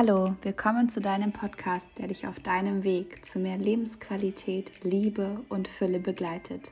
[0.00, 5.66] Hallo, willkommen zu deinem Podcast, der dich auf deinem Weg zu mehr Lebensqualität, Liebe und
[5.66, 6.70] Fülle begleitet.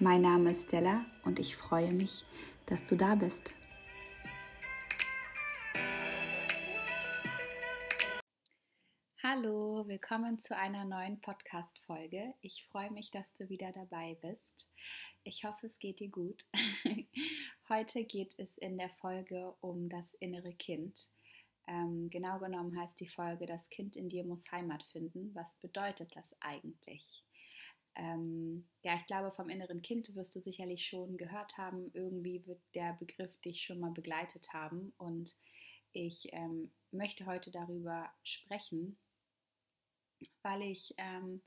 [0.00, 2.24] Mein Name ist Stella und ich freue mich,
[2.64, 3.54] dass du da bist.
[9.22, 12.32] Hallo, willkommen zu einer neuen Podcast-Folge.
[12.40, 14.72] Ich freue mich, dass du wieder dabei bist.
[15.24, 16.46] Ich hoffe, es geht dir gut.
[17.68, 21.10] Heute geht es in der Folge um das innere Kind.
[21.72, 25.34] Ähm, genau genommen heißt die Folge, das Kind in dir muss Heimat finden.
[25.34, 27.24] Was bedeutet das eigentlich?
[27.94, 31.90] Ähm, ja, ich glaube, vom inneren Kind wirst du sicherlich schon gehört haben.
[31.94, 34.92] Irgendwie wird der Begriff dich schon mal begleitet haben.
[34.98, 35.34] Und
[35.92, 38.98] ich ähm, möchte heute darüber sprechen,
[40.42, 41.40] weil ich ähm,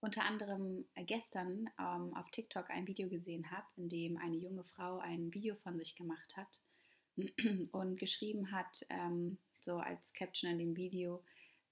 [0.00, 4.98] unter anderem gestern ähm, auf TikTok ein Video gesehen habe, in dem eine junge Frau
[4.98, 6.60] ein Video von sich gemacht hat
[7.72, 11.22] und geschrieben hat, ähm, so als Caption in dem Video,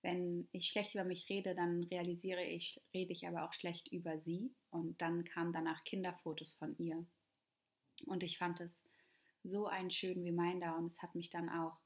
[0.02, 4.18] wenn ich schlecht über mich rede, dann realisiere ich, rede ich aber auch schlecht über
[4.18, 4.50] sie.
[4.70, 7.04] Und dann kamen danach Kinderfotos von ihr.
[8.06, 8.82] Und ich fand es
[9.44, 11.76] so einen schönen Reminder und es hat mich dann auch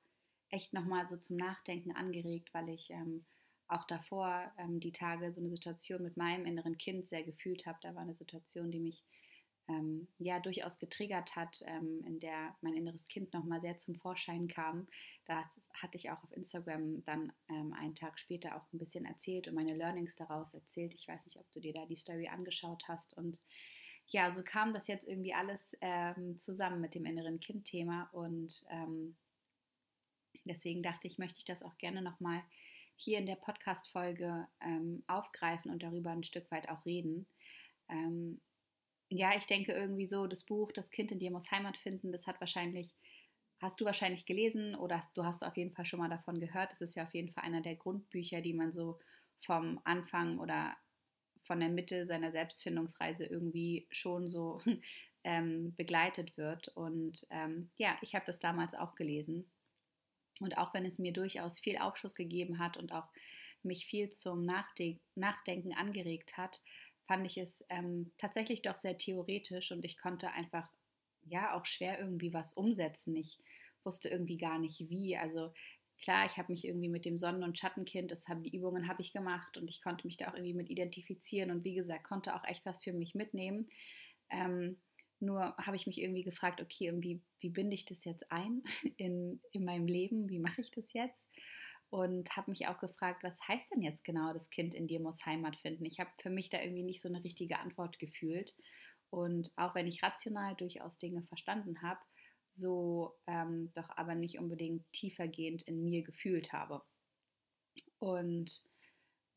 [0.50, 3.24] echt nochmal so zum Nachdenken angeregt, weil ich ähm,
[3.68, 7.78] auch davor ähm, die Tage so eine Situation mit meinem inneren Kind sehr gefühlt habe.
[7.82, 9.02] Da war eine Situation, die mich
[9.68, 14.48] ähm, ja durchaus getriggert hat, ähm, in der mein inneres Kind nochmal sehr zum Vorschein
[14.48, 14.86] kam.
[15.26, 15.42] Da
[15.74, 19.54] hatte ich auch auf Instagram dann ähm, einen Tag später auch ein bisschen erzählt und
[19.54, 20.94] meine Learnings daraus erzählt.
[20.94, 23.16] Ich weiß nicht, ob du dir da die Story angeschaut hast.
[23.16, 23.42] Und
[24.08, 28.08] ja, so kam das jetzt irgendwie alles ähm, zusammen mit dem inneren Kind-Thema.
[28.12, 29.16] Und ähm,
[30.44, 32.42] deswegen dachte ich, möchte ich das auch gerne nochmal
[32.94, 37.26] hier in der Podcast-Folge ähm, aufgreifen und darüber ein Stück weit auch reden.
[39.10, 42.26] Ja, ich denke irgendwie so, das Buch Das Kind in dir muss Heimat finden, das
[42.26, 42.94] hat wahrscheinlich,
[43.60, 46.72] hast du wahrscheinlich gelesen oder du hast auf jeden Fall schon mal davon gehört.
[46.72, 48.98] Das ist ja auf jeden Fall einer der Grundbücher, die man so
[49.40, 50.76] vom Anfang oder
[51.40, 54.60] von der Mitte seiner Selbstfindungsreise irgendwie schon so
[55.24, 56.68] ähm, begleitet wird.
[56.68, 59.48] Und ähm, ja, ich habe das damals auch gelesen.
[60.40, 63.08] Und auch wenn es mir durchaus viel Aufschluss gegeben hat und auch
[63.62, 66.60] mich viel zum Nachdenken angeregt hat,
[67.06, 70.68] fand ich es ähm, tatsächlich doch sehr theoretisch und ich konnte einfach
[71.24, 73.16] ja auch schwer irgendwie was umsetzen.
[73.16, 73.38] Ich
[73.84, 75.16] wusste irgendwie gar nicht wie.
[75.16, 75.52] Also
[76.02, 79.02] klar, ich habe mich irgendwie mit dem Sonnen- und Schattenkind, das haben die Übungen habe
[79.02, 82.34] ich gemacht und ich konnte mich da auch irgendwie mit identifizieren und wie gesagt, konnte
[82.34, 83.68] auch echt was für mich mitnehmen.
[84.30, 84.78] Ähm,
[85.18, 88.62] nur habe ich mich irgendwie gefragt, okay, wie, wie binde ich das jetzt ein
[88.96, 90.28] in, in meinem Leben?
[90.28, 91.28] Wie mache ich das jetzt?
[91.90, 95.24] Und habe mich auch gefragt, was heißt denn jetzt genau, das Kind in dir muss
[95.24, 95.84] Heimat finden?
[95.84, 98.54] Ich habe für mich da irgendwie nicht so eine richtige Antwort gefühlt.
[99.10, 102.00] Und auch wenn ich rational durchaus Dinge verstanden habe,
[102.50, 106.82] so ähm, doch aber nicht unbedingt tiefergehend in mir gefühlt habe.
[107.98, 108.64] Und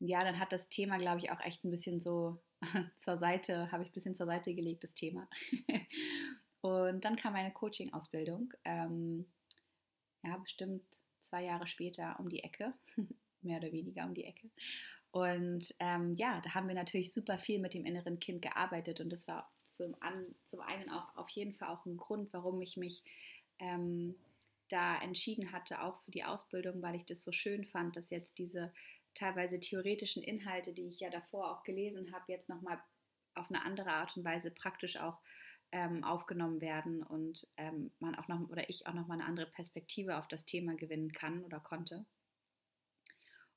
[0.00, 2.42] ja, dann hat das Thema, glaube ich, auch echt ein bisschen so
[2.98, 5.28] zur Seite, habe ich ein bisschen zur Seite gelegt, das Thema.
[6.62, 8.52] und dann kam meine Coaching-Ausbildung.
[8.64, 9.30] Ähm,
[10.24, 10.84] ja, bestimmt
[11.20, 12.74] zwei Jahre später um die Ecke,
[13.42, 14.50] mehr oder weniger um die Ecke.
[15.12, 19.10] Und ähm, ja, da haben wir natürlich super viel mit dem inneren Kind gearbeitet und
[19.10, 22.76] das war zum, an, zum einen auch auf jeden Fall auch ein Grund, warum ich
[22.76, 23.02] mich
[23.58, 24.14] ähm,
[24.68, 28.38] da entschieden hatte, auch für die Ausbildung, weil ich das so schön fand, dass jetzt
[28.38, 28.72] diese
[29.14, 32.80] teilweise theoretischen Inhalte, die ich ja davor auch gelesen habe, jetzt nochmal
[33.34, 35.18] auf eine andere Art und Weise praktisch auch
[35.72, 39.46] ähm, aufgenommen werden und ähm, man auch noch oder ich auch noch mal eine andere
[39.46, 42.04] Perspektive auf das Thema gewinnen kann oder konnte.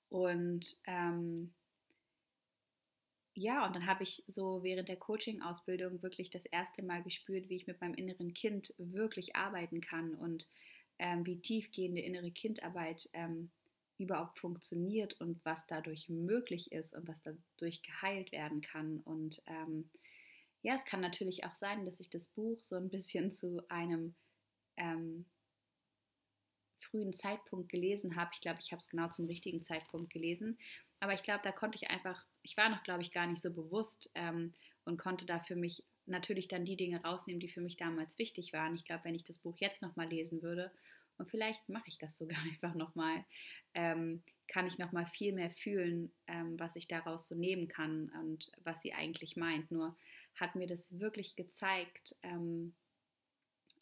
[0.09, 1.53] Und ähm,
[3.35, 7.55] ja, und dann habe ich so während der Coaching-Ausbildung wirklich das erste Mal gespürt, wie
[7.55, 10.47] ich mit meinem inneren Kind wirklich arbeiten kann und
[10.99, 13.49] ähm, wie tiefgehende innere Kindarbeit ähm,
[13.97, 18.99] überhaupt funktioniert und was dadurch möglich ist und was dadurch geheilt werden kann.
[18.99, 19.89] Und ähm,
[20.63, 24.15] ja, es kann natürlich auch sein, dass ich das Buch so ein bisschen zu einem
[24.77, 25.25] ähm,
[26.79, 28.31] frühen Zeitpunkt gelesen habe.
[28.33, 30.57] Ich glaube, ich habe es genau zum richtigen Zeitpunkt gelesen.
[30.99, 33.51] Aber ich glaube, da konnte ich einfach, ich war noch, glaube ich, gar nicht so
[33.51, 34.53] bewusst ähm,
[34.85, 38.53] und konnte da für mich natürlich dann die Dinge rausnehmen, die für mich damals wichtig
[38.53, 38.75] waren.
[38.75, 40.71] Ich glaube, wenn ich das Buch jetzt nochmal lesen würde,
[41.17, 43.25] und vielleicht mache ich das sogar einfach nochmal,
[43.73, 48.51] ähm, kann ich nochmal viel mehr fühlen, ähm, was ich daraus so nehmen kann und
[48.63, 49.71] was sie eigentlich meint.
[49.71, 49.95] Nur
[50.35, 52.75] hat mir das wirklich gezeigt, ähm,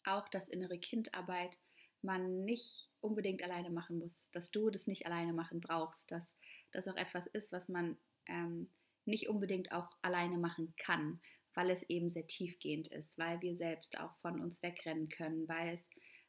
[0.04, 1.58] auch dass innere Kindarbeit
[2.02, 6.36] man nicht unbedingt alleine machen muss, dass du das nicht alleine machen brauchst, dass
[6.72, 7.96] das auch etwas ist, was man
[8.26, 8.70] ähm,
[9.04, 11.20] nicht unbedingt auch alleine machen kann,
[11.54, 15.74] weil es eben sehr tiefgehend ist, weil wir selbst auch von uns wegrennen können, weil
[15.74, 15.88] es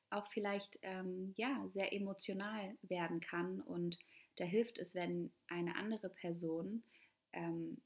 [0.09, 3.97] auch vielleicht ähm, ja sehr emotional werden kann und
[4.35, 6.83] da hilft es, wenn eine andere Person
[7.33, 7.81] ähm,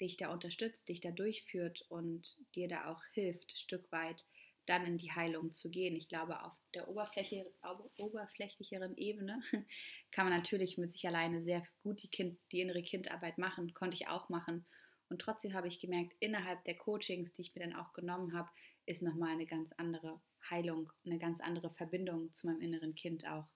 [0.00, 4.26] dich da unterstützt, dich da durchführt und dir da auch hilft, Stück weit
[4.68, 5.96] dann in die Heilung zu gehen.
[5.96, 7.50] Ich glaube, auf der Oberfläche,
[7.96, 9.40] oberflächlicheren Ebene
[10.12, 13.94] kann man natürlich mit sich alleine sehr gut die, kind, die innere Kindarbeit machen, konnte
[13.94, 14.66] ich auch machen.
[15.08, 18.50] Und trotzdem habe ich gemerkt, innerhalb der Coachings, die ich mir dann auch genommen habe,
[18.84, 23.48] ist nochmal eine ganz andere Heilung, eine ganz andere Verbindung zu meinem inneren Kind auch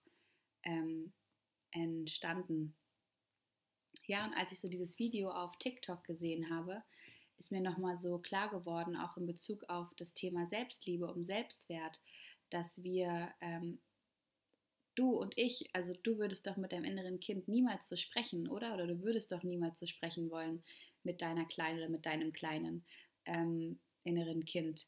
[0.62, 1.12] ähm,
[1.72, 2.74] entstanden.
[4.06, 6.82] Ja, und als ich so dieses Video auf TikTok gesehen habe,
[7.38, 12.00] ist mir nochmal so klar geworden, auch in Bezug auf das Thema Selbstliebe, um Selbstwert,
[12.50, 13.80] dass wir, ähm,
[14.94, 18.74] du und ich, also du würdest doch mit deinem inneren Kind niemals so sprechen, oder?
[18.74, 20.62] Oder du würdest doch niemals so sprechen wollen
[21.02, 22.84] mit deiner Kleinen oder mit deinem kleinen
[23.24, 24.86] ähm, inneren Kind,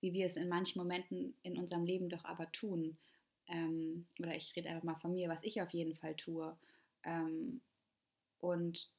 [0.00, 2.98] wie wir es in manchen Momenten in unserem Leben doch aber tun.
[3.46, 6.56] Ähm, oder ich rede einfach mal von mir, was ich auf jeden Fall tue.
[7.04, 7.60] Ähm,
[8.44, 8.90] und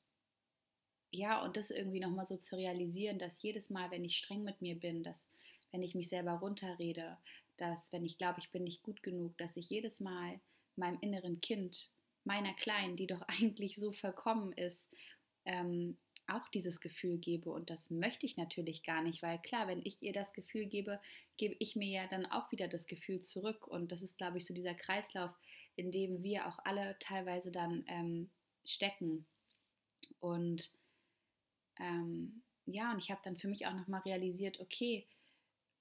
[1.12, 4.62] ja, und das irgendwie nochmal so zu realisieren, dass jedes Mal, wenn ich streng mit
[4.62, 5.27] mir bin, dass
[5.71, 7.18] wenn ich mich selber runterrede,
[7.57, 10.39] dass wenn ich glaube, ich bin nicht gut genug, dass ich jedes Mal
[10.75, 11.89] meinem inneren Kind,
[12.24, 14.94] meiner Kleinen, die doch eigentlich so vollkommen ist,
[15.45, 15.97] ähm,
[16.27, 17.51] auch dieses Gefühl gebe.
[17.51, 21.00] Und das möchte ich natürlich gar nicht, weil klar, wenn ich ihr das Gefühl gebe,
[21.38, 23.68] gebe ich mir ja dann auch wieder das Gefühl zurück.
[23.68, 25.31] Und das ist, glaube ich, so dieser Kreislauf,
[25.75, 28.30] in dem wir auch alle teilweise dann ähm,
[28.65, 29.25] stecken.
[30.19, 30.71] Und
[31.79, 35.07] ähm, ja, und ich habe dann für mich auch nochmal realisiert, okay,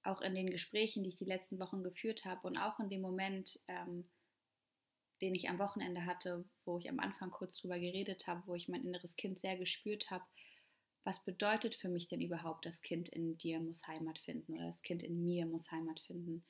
[0.03, 3.01] auch in den Gesprächen, die ich die letzten Wochen geführt habe und auch in dem
[3.01, 4.07] Moment, ähm,
[5.21, 8.67] den ich am Wochenende hatte, wo ich am Anfang kurz drüber geredet habe, wo ich
[8.67, 10.25] mein inneres Kind sehr gespürt habe,
[11.03, 14.81] was bedeutet für mich denn überhaupt, das Kind in dir muss Heimat finden oder das
[14.81, 16.43] Kind in mir muss Heimat finden?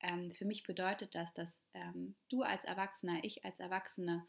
[0.00, 4.26] Ähm, für mich bedeutet das, dass ähm, du als Erwachsener, ich als Erwachsene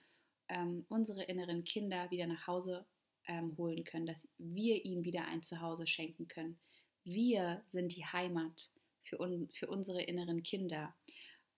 [0.52, 2.86] ähm, unsere inneren Kinder wieder nach Hause
[3.28, 6.60] ähm, holen können, dass wir ihnen wieder ein Zuhause schenken können.
[7.04, 8.70] Wir sind die Heimat
[9.04, 10.94] für, un für unsere inneren Kinder.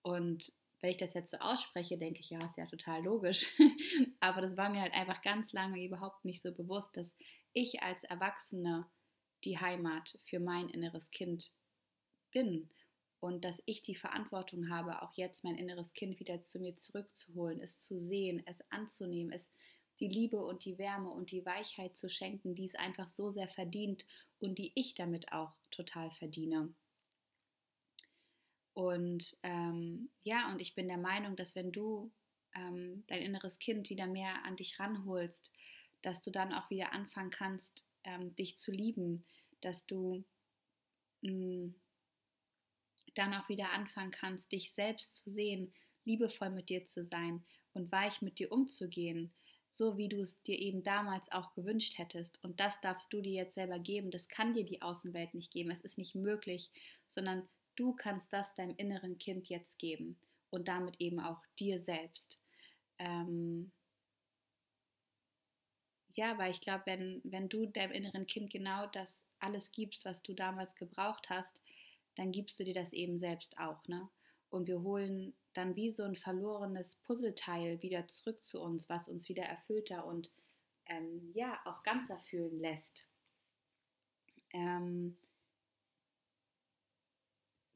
[0.04, 3.48] Und wenn ich das jetzt so ausspreche, denke ich, ja, ist ja total logisch.
[4.20, 7.18] Aber das war mir halt einfach ganz lange überhaupt nicht so bewusst, dass
[7.54, 8.90] ich als Erwachsene
[9.44, 11.52] die Heimat für mein inneres Kind
[12.32, 12.70] bin
[13.24, 17.62] und dass ich die Verantwortung habe, auch jetzt mein inneres Kind wieder zu mir zurückzuholen,
[17.62, 19.50] es zu sehen, es anzunehmen, es
[20.02, 23.48] die Liebe und die Wärme und die Weichheit zu schenken, die es einfach so sehr
[23.48, 24.06] verdient
[24.42, 26.74] und die ich damit auch total verdiene.
[28.74, 32.12] Und ähm, ja, und ich bin der Meinung, dass wenn du
[32.54, 35.54] ähm, dein inneres Kind wieder mehr an dich ranholst,
[36.02, 39.24] dass du dann auch wieder anfangen kannst, ähm, dich zu lieben,
[39.62, 40.26] dass du
[41.22, 41.76] mh, mm,
[43.14, 45.74] dann auch wieder anfangen kannst, dich selbst zu sehen,
[46.06, 49.34] liebevoll mit dir zu sein und weich mit dir umzugehen,
[49.72, 52.44] so wie du es dir eben damals auch gewünscht hättest.
[52.44, 54.12] Und das darfst du dir jetzt selber geben.
[54.12, 55.72] Das kann dir die Außenwelt nicht geben.
[55.72, 56.72] Es ist nicht möglich,
[57.08, 60.18] sondern du kannst das deinem inneren Kind jetzt geben
[60.52, 62.40] und damit eben auch dir selbst.
[63.00, 63.72] Ähm
[66.16, 70.22] ja, weil ich glaube, wenn, wenn du deinem inneren Kind genau das alles gibst, was
[70.22, 71.64] du damals gebraucht hast,
[72.16, 73.88] dann gibst du dir das eben selbst auch.
[73.88, 74.10] Ne?
[74.50, 79.30] Und wir holen dann wie so ein verlorenes Puzzleteil wieder zurück zu uns, was uns
[79.30, 80.32] wieder erfüllter und
[80.88, 83.08] ähm, ja, auch ganzer fühlen lässt.
[84.52, 85.18] Ähm,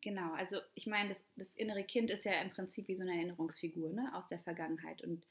[0.01, 3.15] genau, also ich meine, das, das, innere Kind ist ja im Prinzip wie so eine
[3.15, 5.01] Erinnerungsfigur ne, aus der Vergangenheit.
[5.03, 5.25] Und,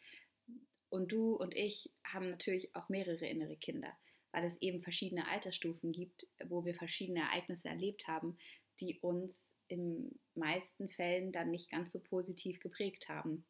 [0.89, 3.97] und du und ich haben natürlich auch mehrere innere Kinder,
[4.33, 8.37] weil es eben verschiedene Altersstufen gibt, wo wir verschiedene Ereignisse erlebt haben,
[8.81, 9.35] die uns
[9.69, 13.45] in meisten Fällen dann nicht ganz so positiv geprägt haben.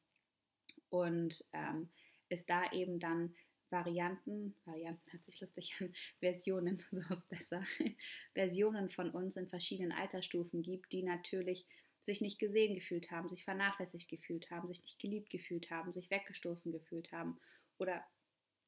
[0.89, 1.91] Und ähm,
[2.29, 3.35] es da eben dann
[3.71, 7.65] Varianten, Varianten hört sich lustig an, Versionen, so ist besser,
[8.35, 11.67] Versionen von uns in verschiedenen Altersstufen gibt, die natürlich
[11.99, 16.11] sich nicht gesehen gefühlt haben, sich vernachlässigt gefühlt haben, sich nicht geliebt gefühlt haben, sich
[16.11, 17.41] weggestoßen gefühlt haben
[17.79, 18.05] oder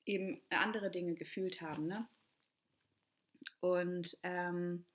[0.07, 1.87] eben andere Dinge gefühlt haben.
[1.87, 2.09] Ne?
[3.61, 4.87] Und ähm,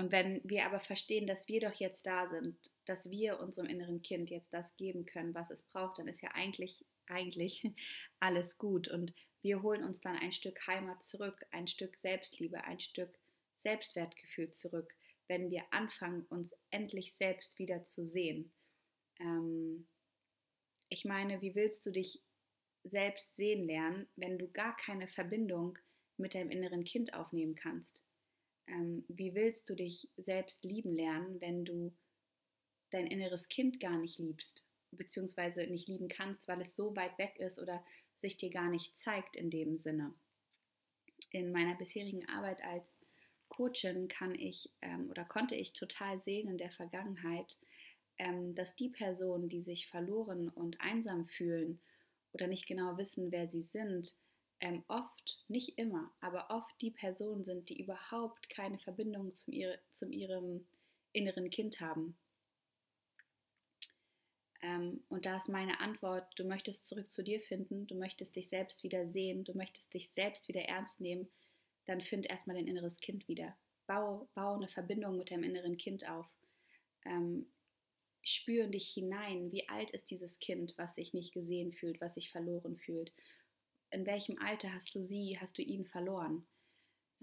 [0.00, 4.00] und wenn wir aber verstehen, dass wir doch jetzt da sind, dass wir unserem inneren
[4.00, 7.62] Kind jetzt das geben können, was es braucht, dann ist ja eigentlich, eigentlich
[8.18, 8.88] alles gut.
[8.88, 13.14] Und wir holen uns dann ein Stück Heimat zurück, ein Stück Selbstliebe, ein Stück
[13.56, 14.96] Selbstwertgefühl zurück,
[15.28, 18.50] wenn wir anfangen, uns endlich selbst wieder zu sehen.
[19.18, 19.86] Ähm,
[20.88, 22.22] ich meine, wie willst du dich
[22.84, 25.78] selbst sehen lernen, wenn du gar keine Verbindung
[26.16, 28.02] mit deinem inneren Kind aufnehmen kannst?
[28.70, 31.92] Ähm, wie willst du dich selbst lieben lernen, wenn du
[32.90, 37.38] dein inneres Kind gar nicht liebst, beziehungsweise nicht lieben kannst, weil es so weit weg
[37.38, 37.84] ist oder
[38.16, 40.14] sich dir gar nicht zeigt in dem Sinne.
[41.30, 42.98] In meiner bisherigen Arbeit als
[43.48, 47.58] Coachin kann ich ähm, oder konnte ich total sehen in der Vergangenheit,
[48.18, 51.80] ähm, dass die Personen, die sich verloren und einsam fühlen
[52.32, 54.14] oder nicht genau wissen, wer sie sind,
[54.60, 59.78] ähm, oft, nicht immer, aber oft die Personen sind, die überhaupt keine Verbindung zum, ihr,
[59.90, 60.66] zum ihrem
[61.12, 62.16] inneren Kind haben.
[64.62, 68.48] Ähm, und da ist meine Antwort, du möchtest zurück zu dir finden, du möchtest dich
[68.48, 71.28] selbst wieder sehen, du möchtest dich selbst wieder ernst nehmen,
[71.86, 73.56] dann find erstmal dein inneres Kind wieder.
[73.86, 76.26] Bau, bau eine Verbindung mit deinem inneren Kind auf.
[77.06, 77.46] Ähm,
[78.22, 82.14] spür in dich hinein, wie alt ist dieses Kind, was sich nicht gesehen fühlt, was
[82.14, 83.12] sich verloren fühlt.
[83.90, 86.46] In welchem Alter hast du sie, hast du ihn verloren?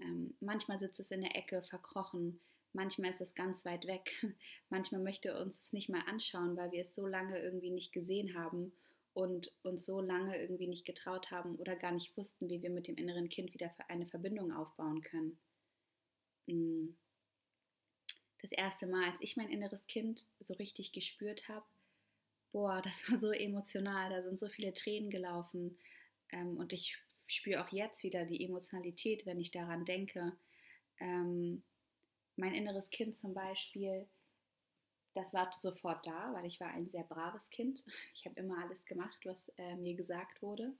[0.00, 2.40] Ähm, manchmal sitzt es in der Ecke, verkrochen,
[2.72, 4.10] manchmal ist es ganz weit weg,
[4.70, 8.34] manchmal möchte uns es nicht mal anschauen, weil wir es so lange irgendwie nicht gesehen
[8.34, 8.72] haben
[9.14, 12.86] und uns so lange irgendwie nicht getraut haben oder gar nicht wussten, wie wir mit
[12.86, 15.38] dem inneren Kind wieder eine Verbindung aufbauen können.
[16.46, 16.94] Mm.
[18.40, 21.66] Das erste Mal, als ich mein inneres Kind so richtig gespürt habe,
[22.52, 25.76] boah, das war so emotional, da sind so viele Tränen gelaufen
[26.32, 30.36] ähm, und ich spüre auch jetzt wieder die Emotionalität, wenn ich daran denke.
[30.98, 31.62] Ähm,
[32.36, 34.08] mein inneres Kind zum Beispiel,
[35.14, 37.84] das war sofort da, weil ich war ein sehr braves Kind.
[38.14, 40.72] Ich habe immer alles gemacht, was äh, mir gesagt wurde.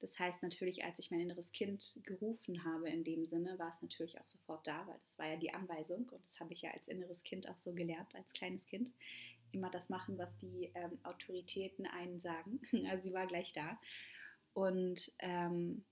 [0.00, 3.82] Das heißt natürlich, als ich mein inneres Kind gerufen habe in dem Sinne, war es
[3.82, 6.70] natürlich auch sofort da, weil das war ja die Anweisung und das habe ich ja
[6.70, 8.92] als inneres Kind auch so gelernt, als kleines Kind.
[9.52, 12.60] Immer das machen, was die ähm, Autoritäten einen sagen.
[12.88, 13.78] Also sie war gleich da
[14.54, 15.84] und ähm,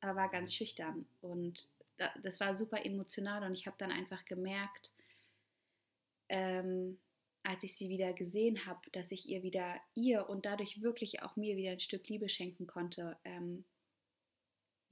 [0.00, 1.68] aber war ganz schüchtern und
[2.22, 4.92] das war super emotional und ich habe dann einfach gemerkt,
[6.30, 6.98] ähm,
[7.42, 11.36] als ich sie wieder gesehen habe, dass ich ihr wieder ihr und dadurch wirklich auch
[11.36, 13.18] mir wieder ein Stück Liebe schenken konnte.
[13.24, 13.64] Ähm,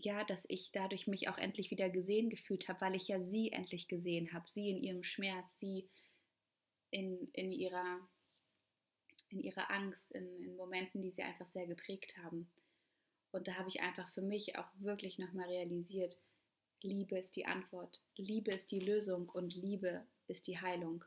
[0.01, 3.51] ja, dass ich dadurch mich auch endlich wieder gesehen gefühlt habe, weil ich ja sie
[3.51, 5.89] endlich gesehen habe, sie in ihrem Schmerz, sie
[6.91, 8.09] in, in, ihrer,
[9.31, 12.49] in ihrer Angst, in, in Momenten, die sie einfach sehr geprägt haben.
[13.33, 16.19] Und da habe ich einfach für mich auch wirklich nochmal realisiert,
[16.83, 21.05] Liebe ist die Antwort, Liebe ist die Lösung und Liebe ist die Heilung.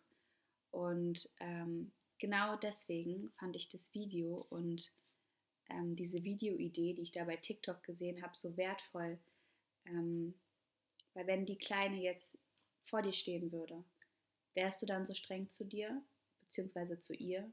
[0.71, 4.93] Und ähm, genau deswegen fand ich das Video und
[5.69, 9.17] ähm, diese Videoidee, die ich da bei TikTok gesehen habe, so wertvoll.
[9.85, 10.33] Ähm,
[11.13, 12.37] weil wenn die Kleine jetzt
[12.83, 13.83] vor dir stehen würde,
[14.53, 16.01] wärst du dann so streng zu dir,
[16.41, 17.49] beziehungsweise zu ihr?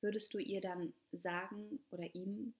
[0.00, 2.54] Würdest du ihr dann sagen oder ihm,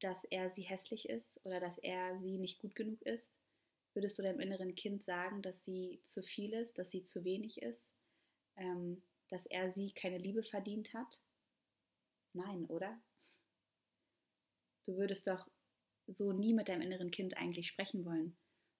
[0.00, 3.34] dass er sie hässlich ist oder dass er sie nicht gut genug ist?
[3.94, 7.62] Würdest du deinem inneren Kind sagen, dass sie zu viel ist, dass sie zu wenig
[7.62, 7.94] ist,
[8.56, 11.20] ähm, dass er sie keine Liebe verdient hat?
[12.32, 13.00] Nein, oder?
[14.86, 15.50] Du würdest doch
[16.06, 18.36] so nie mit deinem inneren Kind eigentlich sprechen wollen.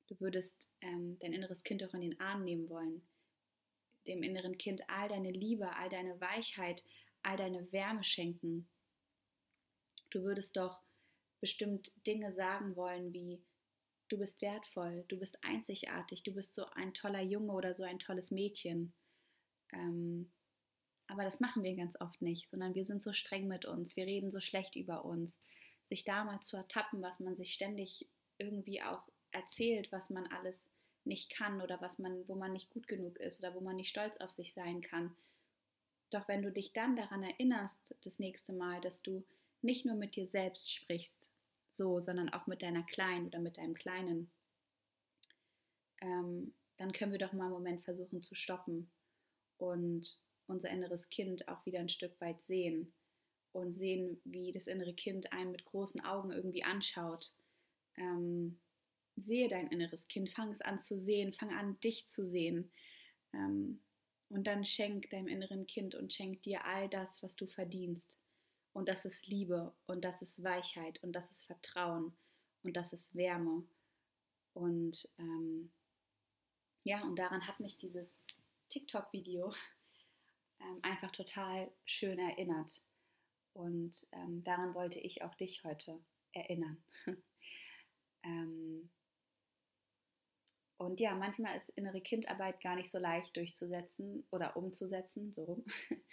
[0.09, 3.07] Du würdest ähm, dein inneres Kind auch in den Arm nehmen wollen.
[4.07, 6.85] Dem inneren Kind all deine Liebe, all deine Weichheit,
[7.23, 8.69] all deine Wärme schenken.
[10.11, 10.83] Du würdest doch
[11.41, 13.43] bestimmt Dinge sagen wollen wie,
[14.09, 17.99] du bist wertvoll, du bist einzigartig, du bist so ein toller Junge oder so ein
[17.99, 18.93] tolles Mädchen.
[19.73, 20.33] Ähm,
[21.07, 24.07] aber das machen wir ganz oft nicht, sondern wir sind so streng mit uns, wir
[24.07, 25.41] reden so schlecht über uns.
[25.89, 30.71] Sich da mal zu ertappen, was man sich ständig irgendwie auch erzählt, was man alles
[31.05, 33.89] nicht kann oder was man, wo man nicht gut genug ist oder wo man nicht
[33.89, 35.17] stolz auf sich sein kann.
[36.11, 39.25] Doch wenn du dich dann daran erinnerst, das nächste Mal, dass du
[39.63, 41.31] nicht nur mit dir selbst sprichst,
[41.71, 44.31] so, sondern auch mit deiner Kleinen oder mit deinem Kleinen,
[46.01, 48.91] ähm, dann können wir doch mal einen Moment versuchen zu stoppen
[49.59, 52.93] und unser inneres Kind auch wieder ein Stück weit sehen
[53.53, 57.33] und sehen, wie das innere Kind einen mit großen Augen irgendwie anschaut.
[57.97, 58.59] Ähm,
[59.17, 62.71] sehe dein inneres Kind, fang es an zu sehen, fang an dich zu sehen.
[63.33, 63.81] Ähm,
[64.29, 68.19] und dann schenk deinem inneren Kind und schenk dir all das, was du verdienst.
[68.73, 72.17] Und das ist Liebe und das ist Weichheit und das ist Vertrauen
[72.63, 73.65] und das ist Wärme.
[74.55, 75.73] Und ähm,
[76.85, 78.21] ja, und daran hat mich dieses
[78.69, 79.53] TikTok-Video
[80.61, 82.87] ähm, einfach total schön erinnert.
[83.53, 85.99] Und ähm, daran wollte ich auch dich heute
[86.33, 86.83] erinnern.
[88.23, 88.91] ähm,
[90.77, 95.65] und ja, manchmal ist innere Kindarbeit gar nicht so leicht durchzusetzen oder umzusetzen, so rum.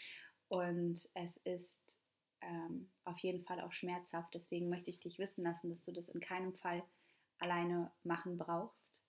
[0.50, 1.98] Und es ist
[2.42, 4.34] ähm, auf jeden Fall auch schmerzhaft.
[4.34, 6.84] Deswegen möchte ich dich wissen lassen, dass du das in keinem Fall
[7.40, 9.04] alleine machen brauchst.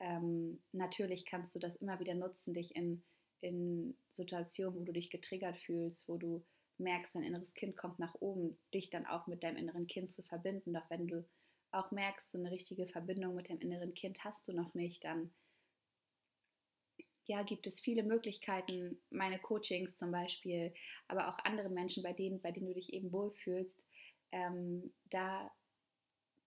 [0.00, 3.02] Ähm, natürlich kannst du das immer wieder nutzen, dich in,
[3.40, 6.44] in Situationen, wo du dich getriggert fühlst, wo du
[6.78, 10.22] merkst, dein inneres Kind kommt nach oben, dich dann auch mit deinem inneren Kind zu
[10.22, 10.72] verbinden.
[10.72, 11.24] Doch wenn du
[11.70, 15.32] auch merkst, so eine richtige Verbindung mit deinem inneren Kind hast du noch nicht, dann
[17.26, 20.74] ja, gibt es viele Möglichkeiten, meine Coachings zum Beispiel,
[21.08, 23.84] aber auch andere Menschen, bei denen, bei denen du dich eben wohlfühlst,
[24.32, 25.50] ähm, da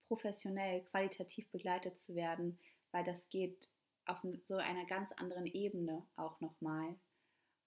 [0.06, 2.58] professionell, qualitativ begleitet zu werden,
[2.92, 3.68] weil das geht
[4.06, 6.96] auf so einer ganz anderen Ebene auch nochmal.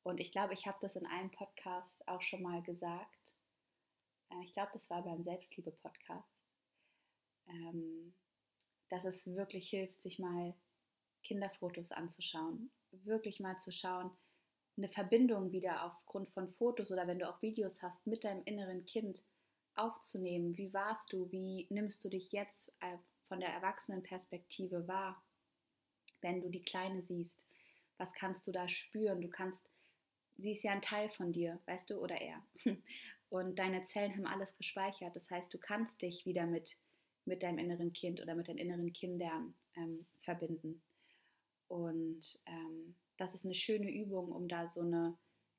[0.03, 3.36] Und ich glaube, ich habe das in einem Podcast auch schon mal gesagt.
[4.32, 6.39] Äh, ich glaube, das war beim Selbstliebe-Podcast,
[7.48, 8.13] ähm,
[8.89, 10.56] dass es wirklich hilft, sich mal
[11.24, 12.72] Kinderfotos anzuschauen.
[12.91, 14.12] Wirklich mal zu schauen,
[14.77, 18.86] eine Verbindung wieder aufgrund von Fotos oder wenn du auch Videos hast mit deinem inneren
[18.86, 19.24] Kind
[19.75, 20.57] aufzunehmen.
[20.57, 21.31] Wie warst du?
[21.31, 25.24] Wie nimmst du dich jetzt äh, von der Erwachsenenperspektive wahr,
[26.21, 27.45] wenn du die Kleine siehst?
[27.98, 29.21] Was kannst du da spüren?
[29.21, 29.69] Du kannst,
[30.38, 32.41] sie ist ja ein Teil von dir, weißt du, oder er.
[33.29, 35.15] Und deine Zellen haben alles gespeichert.
[35.15, 36.77] Das heißt, du kannst dich wieder mit,
[37.25, 40.81] mit deinem inneren Kind oder mit deinen inneren Kindern ähm, verbinden.
[41.72, 45.18] Und ähm, das ist eine schöne Übung, um da so eine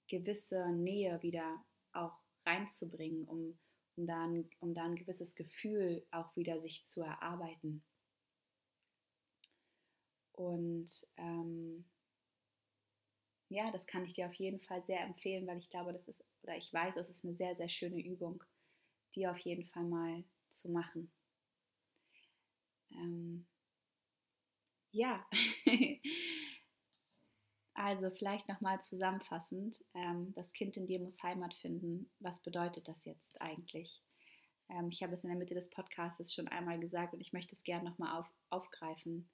[0.09, 3.59] gewisse Nähe wieder auch reinzubringen, um
[3.97, 7.85] um da, ein, um da ein gewisses Gefühl auch wieder sich zu erarbeiten.
[10.33, 11.85] Und ähm,
[13.49, 16.25] ja, das kann ich dir auf jeden Fall sehr empfehlen, weil ich glaube, das ist,
[16.43, 18.43] oder ich weiß, es ist eine sehr, sehr schöne Übung,
[19.15, 21.13] die auf jeden Fall mal zu machen.
[22.93, 23.47] Ähm,
[24.93, 25.27] ja,
[27.75, 32.11] Also vielleicht nochmal zusammenfassend, ähm, das Kind in dir muss Heimat finden.
[32.21, 34.05] Was bedeutet das jetzt eigentlich?
[34.69, 37.55] Ähm, ich habe es in der Mitte des Podcasts schon einmal gesagt und ich möchte
[37.55, 39.31] es gerne nochmal auf, aufgreifen.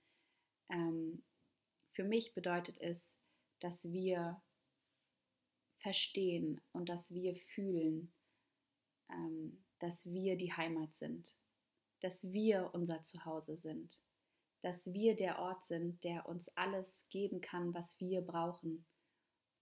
[0.71, 1.25] Ähm,
[1.91, 3.19] für mich bedeutet es,
[3.59, 4.41] dass wir
[5.79, 8.12] verstehen und dass wir fühlen,
[9.11, 11.37] ähm, dass wir die Heimat sind,
[12.01, 14.01] dass wir unser Zuhause sind
[14.61, 18.85] dass wir der Ort sind, der uns alles geben kann, was wir brauchen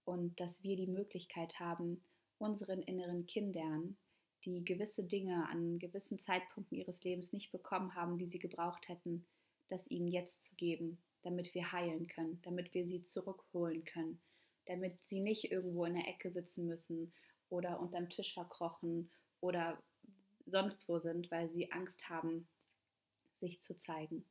[0.05, 2.03] und dass wir die Möglichkeit haben,
[2.37, 3.97] unseren inneren Kindern,
[4.45, 9.25] die gewisse Dinge an gewissen Zeitpunkten ihres Lebens nicht bekommen haben, die sie gebraucht hätten,
[9.67, 14.21] das ihnen jetzt zu geben, damit wir heilen können, damit wir sie zurückholen können,
[14.65, 17.13] damit sie nicht irgendwo in der Ecke sitzen müssen
[17.49, 19.81] oder unterm Tisch verkrochen oder
[20.45, 22.47] sonst wo sind, weil sie Angst haben,
[23.33, 24.25] sich zu zeigen.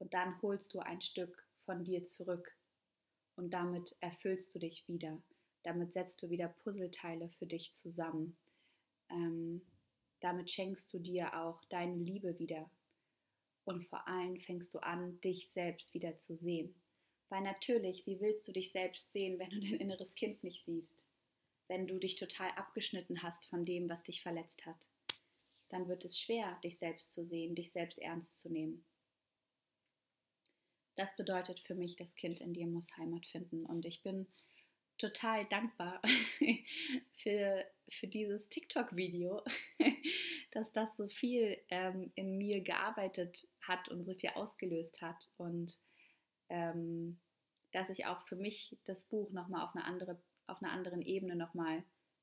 [0.00, 2.56] Und dann holst du ein Stück von dir zurück
[3.36, 5.22] und damit erfüllst du dich wieder.
[5.62, 8.36] Damit setzt du wieder Puzzleteile für dich zusammen.
[9.10, 9.62] Ähm,
[10.20, 12.70] damit schenkst du dir auch deine Liebe wieder.
[13.64, 16.74] Und vor allem fängst du an, dich selbst wieder zu sehen.
[17.28, 21.06] Weil natürlich, wie willst du dich selbst sehen, wenn du dein inneres Kind nicht siehst?
[21.68, 24.88] Wenn du dich total abgeschnitten hast von dem, was dich verletzt hat.
[25.68, 28.84] Dann wird es schwer, dich selbst zu sehen, dich selbst ernst zu nehmen.
[31.00, 33.64] Das bedeutet für mich, das Kind in dir muss Heimat finden.
[33.64, 34.26] Und ich bin
[34.98, 36.02] total dankbar
[37.14, 39.42] für, für dieses TikTok-Video,
[40.52, 45.32] dass das so viel ähm, in mir gearbeitet hat und so viel ausgelöst hat.
[45.38, 45.78] Und
[46.50, 47.18] ähm,
[47.72, 51.34] dass ich auch für mich das Buch nochmal auf, eine andere, auf einer anderen Ebene
[51.34, 51.82] nochmal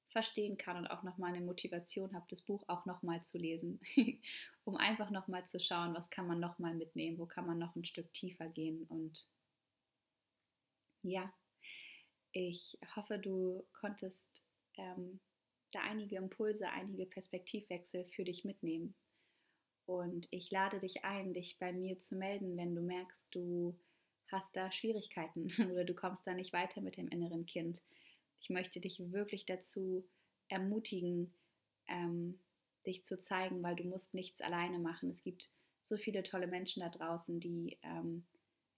[0.10, 3.80] verstehen kann und auch nochmal eine Motivation habe, das Buch auch nochmal zu lesen,
[4.64, 7.86] um einfach nochmal zu schauen, was kann man nochmal mitnehmen, wo kann man noch ein
[7.86, 8.86] Stück tiefer gehen.
[8.90, 9.28] Und
[11.04, 11.32] ja,
[12.32, 14.44] ich hoffe, du konntest
[14.76, 15.20] ähm,
[15.72, 18.96] da einige Impulse, einige Perspektivwechsel für dich mitnehmen.
[19.86, 23.78] Und ich lade dich ein, dich bei mir zu melden, wenn du merkst, du
[24.30, 27.82] hast da Schwierigkeiten oder du kommst da nicht weiter mit dem inneren Kind
[28.40, 30.08] ich möchte dich wirklich dazu
[30.48, 31.34] ermutigen,
[31.88, 32.40] ähm,
[32.86, 35.10] dich zu zeigen, weil du musst nichts alleine machen.
[35.10, 35.52] Es gibt
[35.84, 38.26] so viele tolle Menschen da draußen, die ähm,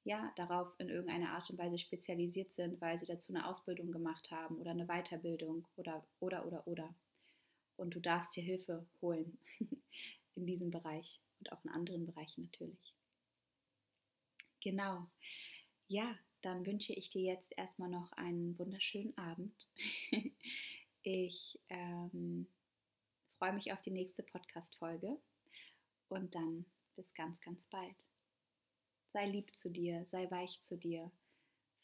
[0.03, 4.31] ja darauf in irgendeiner Art und Weise spezialisiert sind, weil sie dazu eine Ausbildung gemacht
[4.31, 6.95] haben oder eine Weiterbildung oder oder oder oder.
[7.75, 9.37] Und du darfst dir Hilfe holen
[10.35, 12.93] in diesem Bereich und auch in anderen Bereichen natürlich.
[14.61, 15.07] Genau.
[15.87, 19.67] Ja, dann wünsche ich dir jetzt erstmal noch einen wunderschönen Abend.
[21.03, 22.47] ich ähm,
[23.37, 25.17] freue mich auf die nächste Podcast-Folge
[26.09, 27.95] und dann bis ganz, ganz bald.
[29.11, 31.11] Sei lieb zu dir, sei weich zu dir.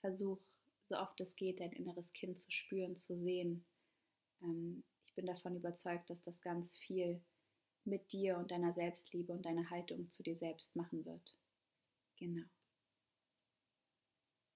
[0.02, 0.40] Versuch,
[0.84, 3.66] so oft es geht, dein inneres Kind zu spüren, zu sehen.
[4.42, 7.22] Ähm, ich bin davon überzeugt, dass das ganz viel
[7.86, 11.36] mit dir und deiner Selbstliebe und deiner Haltung zu dir selbst machen wird.
[12.18, 12.46] Genau.